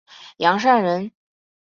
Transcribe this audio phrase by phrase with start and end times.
[0.37, 1.11] 杨善人。